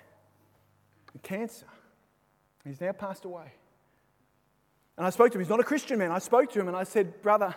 [1.14, 1.66] of cancer.
[2.64, 3.52] He's now passed away.
[4.96, 5.42] And I spoke to him.
[5.42, 6.10] He's not a Christian man.
[6.10, 7.54] I spoke to him and I said, Brother,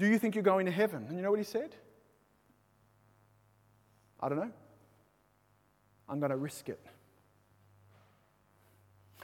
[0.00, 1.04] do you think you're going to heaven?
[1.06, 1.76] And you know what he said?
[4.18, 4.50] I don't know.
[6.08, 6.80] I'm going to risk it.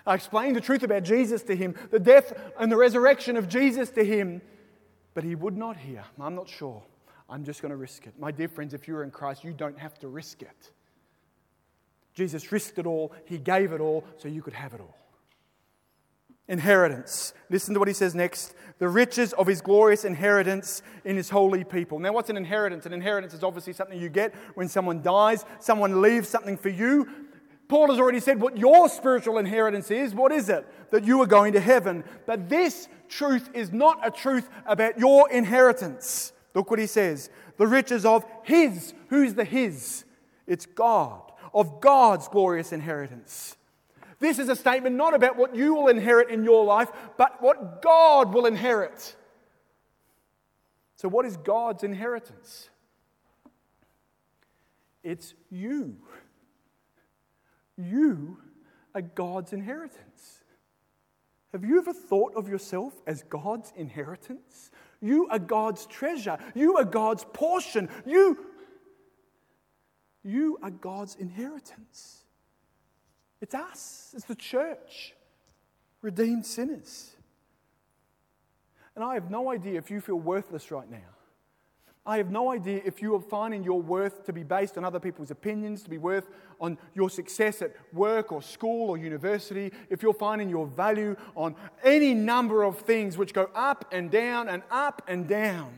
[0.07, 3.89] I explained the truth about Jesus to him, the death and the resurrection of Jesus
[3.93, 4.43] to him,
[5.15, 6.05] but he would not hear.
[6.21, 6.83] I'm not sure.
[7.29, 8.13] I'm just going to risk it.
[8.19, 10.73] My dear friends, if you're in Christ, you don't have to risk it.
[12.13, 14.95] Jesus risked it all, he gave it all so you could have it all
[16.49, 17.35] inheritance.
[17.51, 21.65] Listen to what he says next the riches of his glorious inheritance in his holy
[21.65, 21.99] people.
[21.99, 22.85] Now, what's an inheritance?
[22.85, 27.09] An inheritance is obviously something you get when someone dies, someone leaves something for you.
[27.69, 30.15] Paul has already said what your spiritual inheritance is.
[30.15, 30.67] What is it?
[30.91, 32.05] That you are going to heaven.
[32.27, 36.33] But this truth is not a truth about your inheritance.
[36.55, 38.95] Look what he says the riches of his.
[39.09, 40.05] Who's the his?
[40.47, 43.57] It's God, of God's glorious inheritance.
[44.19, 47.83] This is a statement not about what you will inherit in your life, but what
[47.83, 49.15] God will inherit.
[50.97, 52.71] So, what is God's inheritance?
[55.05, 55.97] It's you.
[57.77, 58.39] You
[58.95, 60.43] are God's inheritance.
[61.53, 64.71] Have you ever thought of yourself as God's inheritance?
[65.01, 66.39] You are God's treasure.
[66.55, 67.89] You are God's portion.
[68.05, 68.39] You,
[70.25, 72.26] you are God's inheritance.
[73.47, 75.15] It's us, it's the church,
[76.03, 77.13] redeemed sinners.
[78.97, 81.15] And I have no idea if you feel worthless right now.
[82.05, 84.99] I have no idea if you are finding your worth to be based on other
[84.99, 86.29] people's opinions, to be worth
[86.61, 91.55] on your success at work or school or university, if you're finding your value on
[91.85, 95.73] any number of things which go up and down and up and down.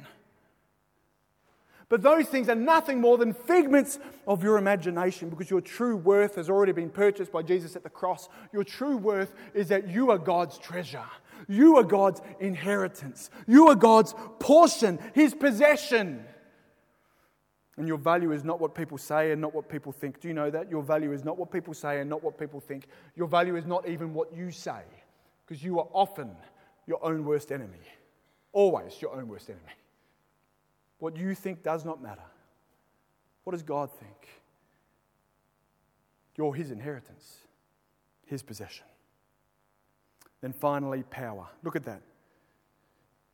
[1.88, 6.34] But those things are nothing more than figments of your imagination because your true worth
[6.34, 8.28] has already been purchased by Jesus at the cross.
[8.52, 11.06] Your true worth is that you are God's treasure.
[11.48, 13.30] You are God's inheritance.
[13.46, 16.24] You are God's portion, His possession.
[17.78, 20.20] And your value is not what people say and not what people think.
[20.20, 20.68] Do you know that?
[20.68, 22.86] Your value is not what people say and not what people think.
[23.14, 24.82] Your value is not even what you say
[25.46, 26.30] because you are often
[26.86, 27.78] your own worst enemy.
[28.52, 29.72] Always your own worst enemy.
[30.98, 32.22] What you think does not matter.
[33.44, 34.28] What does God think?
[36.36, 37.38] You're His inheritance,
[38.26, 38.84] His possession.
[40.40, 41.46] Then finally, power.
[41.62, 42.02] Look at that.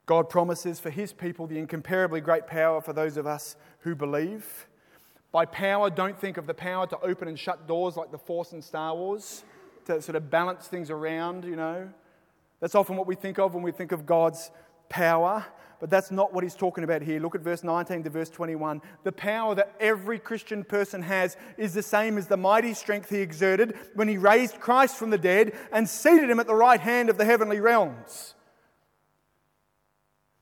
[0.07, 4.67] God promises for His people the incomparably great power for those of us who believe.
[5.33, 8.53] By power, don't think of the power to open and shut doors like the Force
[8.53, 9.45] in Star Wars,
[9.87, 11.89] to sort of balance things around, you know.
[12.61, 14.51] That's often what we think of when we think of God's
[14.89, 15.45] power.
[15.85, 17.21] But that's not what he's talking about here.
[17.21, 18.81] Look at verse 19 to verse 21.
[19.03, 23.19] The power that every Christian person has is the same as the mighty strength he
[23.19, 27.11] exerted when he raised Christ from the dead and seated him at the right hand
[27.11, 28.33] of the heavenly realms.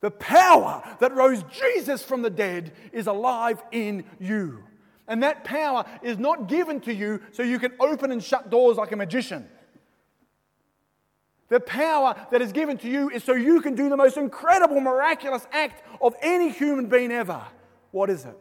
[0.00, 4.62] The power that rose Jesus from the dead is alive in you.
[5.08, 8.76] And that power is not given to you so you can open and shut doors
[8.76, 9.48] like a magician.
[11.52, 14.80] The power that is given to you is so you can do the most incredible,
[14.80, 17.42] miraculous act of any human being ever.
[17.90, 18.38] What is it?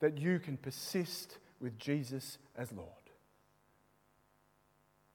[0.00, 2.90] That you can persist with Jesus as Lord.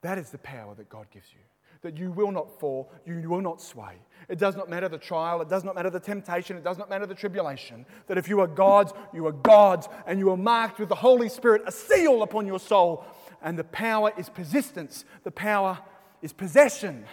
[0.02, 1.42] That is the power that God gives you.
[1.84, 3.94] That you will not fall, you will not sway.
[4.28, 6.90] It does not matter the trial, it does not matter the temptation, it does not
[6.90, 7.86] matter the tribulation.
[8.08, 11.30] That if you are God's, you are God's, and you are marked with the Holy
[11.30, 13.06] Spirit, a seal upon your soul.
[13.44, 15.06] And the power is persistence.
[15.24, 15.78] The power
[16.26, 17.06] is possession,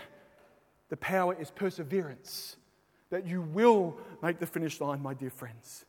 [0.89, 2.57] the power is perseverance.
[3.11, 5.85] That you will make the finish line, my dear friends.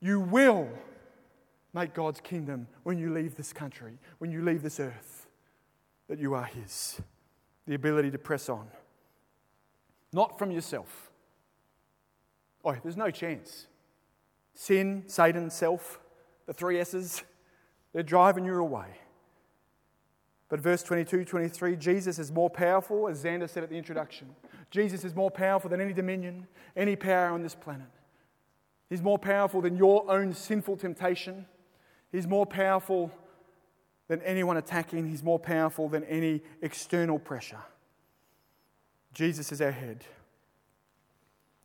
[0.00, 0.68] You will
[1.74, 5.26] make God's kingdom when you leave this country, when you leave this earth,
[6.08, 7.00] that you are His.
[7.66, 8.68] The ability to press on.
[10.12, 11.10] not from yourself.
[12.64, 13.66] Oh, there's no chance.
[14.54, 15.98] Sin, Satan, self,
[16.46, 17.24] the three S's,
[17.92, 18.86] they're driving you away.
[20.52, 24.36] But verse 22, 23, Jesus is more powerful, as Xander said at the introduction.
[24.70, 26.46] Jesus is more powerful than any dominion,
[26.76, 27.86] any power on this planet.
[28.90, 31.46] He's more powerful than your own sinful temptation.
[32.10, 33.10] He's more powerful
[34.08, 35.08] than anyone attacking.
[35.08, 37.62] He's more powerful than any external pressure.
[39.14, 40.04] Jesus is our head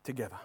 [0.06, 0.40] together.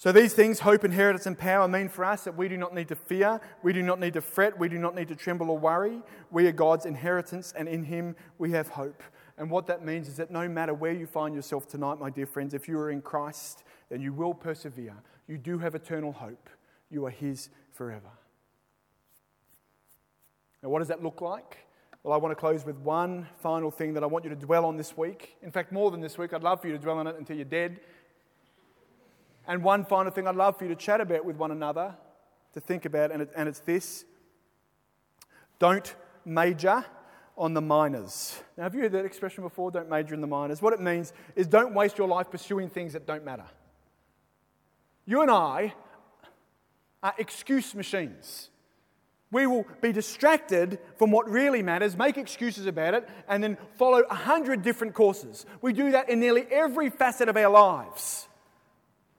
[0.00, 2.86] So, these things, hope, inheritance, and power, mean for us that we do not need
[2.86, 5.58] to fear, we do not need to fret, we do not need to tremble or
[5.58, 6.02] worry.
[6.30, 9.02] We are God's inheritance, and in Him we have hope.
[9.36, 12.26] And what that means is that no matter where you find yourself tonight, my dear
[12.26, 14.94] friends, if you are in Christ, then you will persevere.
[15.26, 16.48] You do have eternal hope.
[16.92, 18.10] You are His forever.
[20.62, 21.58] Now, what does that look like?
[22.04, 24.64] Well, I want to close with one final thing that I want you to dwell
[24.64, 25.36] on this week.
[25.42, 27.34] In fact, more than this week, I'd love for you to dwell on it until
[27.34, 27.80] you're dead.
[29.48, 31.94] And one final thing I'd love for you to chat about with one another,
[32.52, 34.04] to think about, and, it, and it's this
[35.58, 35.92] don't
[36.24, 36.84] major
[37.36, 38.40] on the minors.
[38.56, 39.70] Now, have you heard that expression before?
[39.70, 40.60] Don't major in the minors.
[40.60, 43.46] What it means is don't waste your life pursuing things that don't matter.
[45.06, 45.74] You and I
[47.02, 48.50] are excuse machines.
[49.30, 54.02] We will be distracted from what really matters, make excuses about it, and then follow
[54.10, 55.44] a hundred different courses.
[55.60, 58.27] We do that in nearly every facet of our lives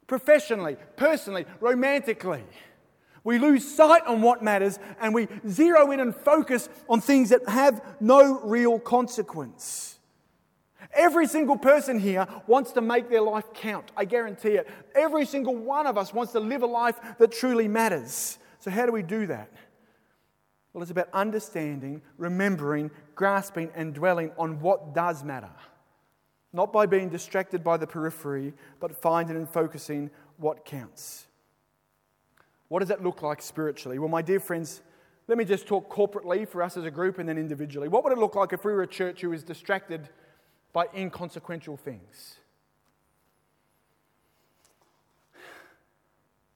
[0.09, 2.43] professionally, personally, romantically.
[3.23, 7.47] We lose sight on what matters and we zero in and focus on things that
[7.47, 9.99] have no real consequence.
[10.93, 13.91] Every single person here wants to make their life count.
[13.95, 14.67] I guarantee it.
[14.95, 18.39] Every single one of us wants to live a life that truly matters.
[18.59, 19.51] So, how do we do that?
[20.73, 25.51] Well, it's about understanding, remembering, grasping, and dwelling on what does matter.
[26.51, 31.27] Not by being distracted by the periphery, but finding and focusing what counts.
[32.69, 33.99] What does that look like spiritually?
[33.99, 34.81] Well, my dear friends,
[35.27, 37.87] let me just talk corporately for us as a group and then individually.
[37.87, 40.09] What would it look like if we were a church who was distracted
[40.73, 42.37] by inconsequential things?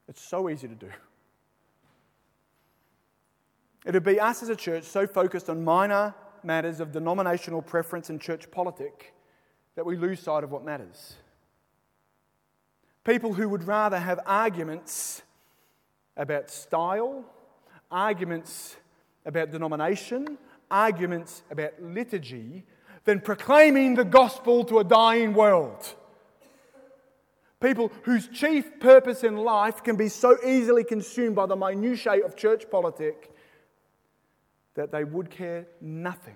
[0.07, 0.89] It's so easy to do.
[3.85, 6.13] It would be us as a church so focused on minor
[6.43, 9.13] matters of denominational preference and church politic
[9.75, 11.15] that we lose sight of what matters.
[13.03, 15.21] People who would rather have arguments
[16.15, 17.25] about style,
[17.91, 18.77] arguments
[19.25, 20.37] about denomination,
[20.69, 22.63] arguments about liturgy,
[23.05, 25.95] than proclaiming the gospel to a dying world.
[27.59, 32.35] People whose chief purpose in life can be so easily consumed by the minutiae of
[32.35, 33.31] church politic
[34.75, 36.35] that they would care nothing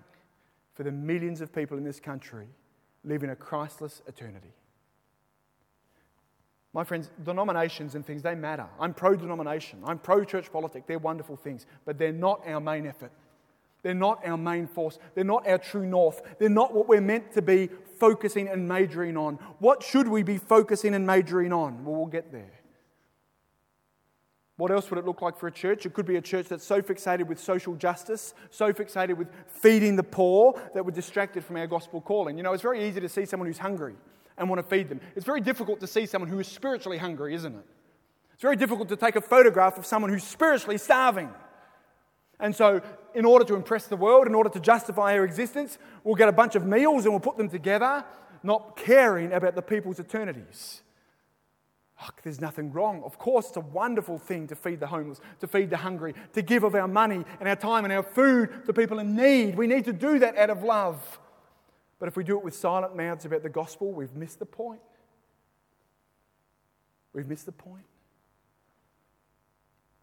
[0.74, 2.48] for the millions of people in this country
[3.08, 4.54] living a Christless eternity.
[6.74, 8.68] My friends, denominations and things, they matter.
[8.80, 10.86] I'm pro denomination, I'm pro church politics.
[10.88, 13.12] They're wonderful things, but they're not our main effort.
[13.84, 15.00] They're not our main force.
[15.16, 16.22] They're not our true north.
[16.40, 19.36] They're not what we're meant to be focusing and majoring on.
[19.60, 21.86] What should we be focusing and majoring on?
[21.86, 22.52] Well, we'll get there.
[24.58, 25.86] What else would it look like for a church?
[25.86, 29.96] It could be a church that's so fixated with social justice, so fixated with feeding
[29.96, 32.38] the poor that we're distracted from our gospel calling.
[32.38, 33.94] You know, it's very easy to see someone who's hungry
[34.36, 35.00] and want to feed them.
[35.16, 37.66] It's very difficult to see someone who is spiritually hungry, isn't it?
[38.34, 41.30] It's very difficult to take a photograph of someone who's spiritually starving.
[42.40, 42.82] And so,
[43.16, 46.34] in order to impress the world, in order to justify our existence, we'll get a
[46.34, 48.06] bunch of meals and we'll put them together,
[48.44, 50.82] not caring about the people's eternities.
[52.24, 53.02] There's nothing wrong.
[53.04, 56.42] Of course, it's a wonderful thing to feed the homeless, to feed the hungry, to
[56.42, 59.56] give of our money and our time and our food to people in need.
[59.56, 61.20] We need to do that out of love.
[62.00, 64.82] But if we do it with silent mouths about the gospel, we've missed the point.
[67.14, 67.86] We've missed the point.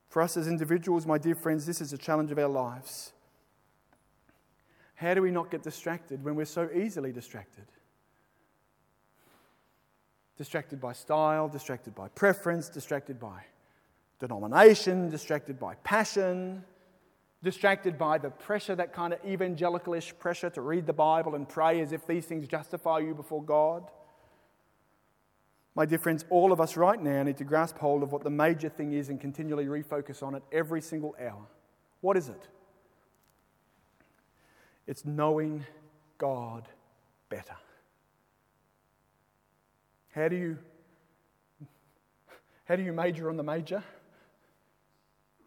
[0.08, 3.12] For us as individuals, my dear friends, this is a challenge of our lives.
[4.96, 7.66] How do we not get distracted when we're so easily distracted?
[10.36, 13.44] Distracted by style, distracted by preference, distracted by
[14.18, 16.64] denomination, distracted by passion,
[17.42, 21.80] distracted by the pressure, that kind of evangelicalish pressure to read the Bible and pray
[21.80, 23.90] as if these things justify you before God.
[25.76, 28.30] My dear friends, all of us right now need to grasp hold of what the
[28.30, 31.46] major thing is and continually refocus on it every single hour.
[32.00, 32.48] What is it?
[34.86, 35.64] It's knowing
[36.18, 36.68] God
[37.28, 37.56] better.
[40.14, 40.58] How do you
[42.64, 43.82] how do you major on the major?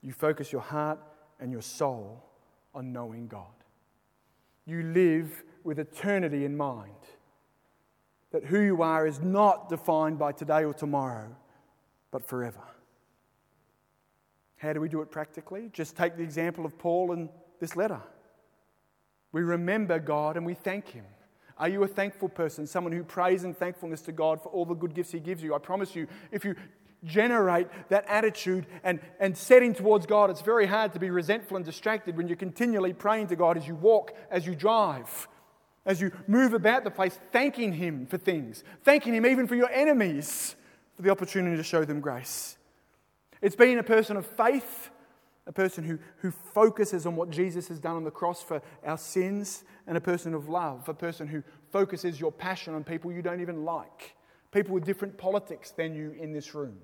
[0.01, 0.99] You focus your heart
[1.39, 2.23] and your soul
[2.75, 3.45] on knowing God.
[4.65, 6.93] You live with eternity in mind.
[8.31, 11.35] that who you are is not defined by today or tomorrow,
[12.11, 12.61] but forever.
[14.57, 15.69] How do we do it practically?
[15.71, 18.01] Just take the example of Paul in this letter.
[19.31, 21.05] We remember God and we thank Him.
[21.59, 22.67] Are you a thankful person?
[22.67, 25.55] Someone who prays in thankfulness to God for all the good gifts He gives you?
[25.55, 26.55] I promise you, if you
[27.03, 31.65] generate that attitude and, and setting towards God, it's very hard to be resentful and
[31.65, 35.27] distracted when you're continually praying to God as you walk, as you drive,
[35.85, 39.71] as you move about the place, thanking Him for things, thanking Him even for your
[39.71, 40.55] enemies
[40.95, 42.57] for the opportunity to show them grace.
[43.41, 44.89] It's being a person of faith
[45.47, 48.97] a person who, who focuses on what Jesus has done on the cross for our
[48.97, 51.41] sins, and a person of love, a person who
[51.71, 54.15] focuses your passion on people you don't even like,
[54.51, 56.77] people with different politics than you in this room,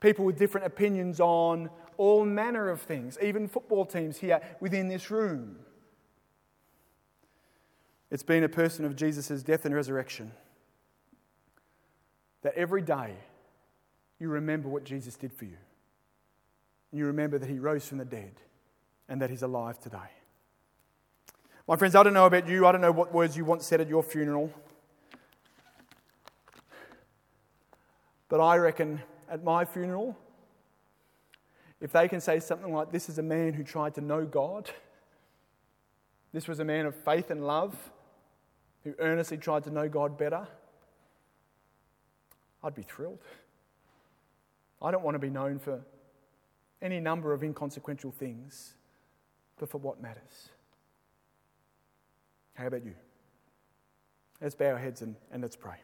[0.00, 5.10] people with different opinions on all manner of things, even football teams here within this
[5.10, 5.56] room.
[8.10, 10.32] It's been a person of Jesus' death and resurrection.
[12.42, 13.14] That every day
[14.18, 15.56] you remember what Jesus did for you
[16.90, 18.32] and you remember that he rose from the dead
[19.08, 20.10] and that he's alive today.
[21.66, 22.66] My friends, I don't know about you.
[22.66, 24.50] I don't know what words you want said at your funeral.
[28.28, 30.16] But I reckon at my funeral,
[31.80, 34.70] if they can say something like, This is a man who tried to know God,
[36.32, 37.76] this was a man of faith and love
[38.84, 40.46] who earnestly tried to know God better,
[42.62, 43.18] I'd be thrilled.
[44.80, 45.80] I don't want to be known for
[46.80, 48.74] any number of inconsequential things,
[49.58, 50.50] but for what matters.
[52.54, 52.94] How about you?
[54.40, 55.76] Let's bow our heads and, and let's pray.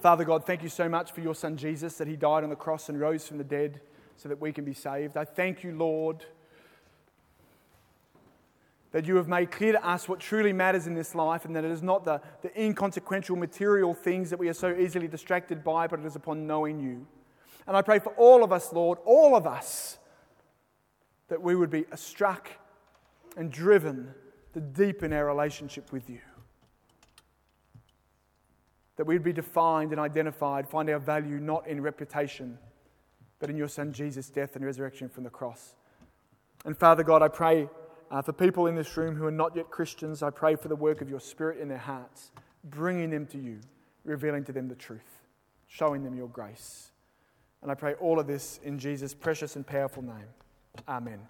[0.00, 2.56] Father God, thank you so much for your Son Jesus, that he died on the
[2.56, 3.80] cross and rose from the dead
[4.16, 5.16] so that we can be saved.
[5.16, 6.24] I thank you, Lord,
[8.92, 11.64] that you have made clear to us what truly matters in this life and that
[11.64, 15.86] it is not the, the inconsequential material things that we are so easily distracted by,
[15.86, 17.06] but it is upon knowing you.
[17.68, 19.98] And I pray for all of us, Lord, all of us,
[21.28, 22.50] that we would be struck
[23.36, 24.14] and driven
[24.54, 26.20] to deepen our relationship with you.
[28.96, 32.58] That we'd be defined and identified, find our value not in reputation,
[33.38, 35.74] but in your Son Jesus' death and resurrection from the cross.
[36.64, 37.68] And Father God, I pray
[38.10, 40.74] uh, for people in this room who are not yet Christians, I pray for the
[40.74, 42.32] work of your Spirit in their hearts,
[42.64, 43.60] bringing them to you,
[44.04, 45.26] revealing to them the truth,
[45.66, 46.92] showing them your grace.
[47.62, 50.28] And I pray all of this in Jesus' precious and powerful name.
[50.88, 51.20] Amen.